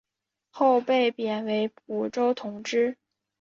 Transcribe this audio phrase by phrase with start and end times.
[0.49, 2.97] 后被贬为蒲州同知。